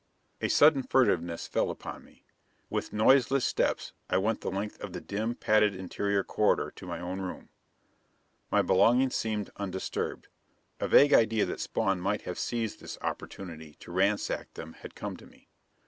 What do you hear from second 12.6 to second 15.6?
this opportunity to ransack them had come to me.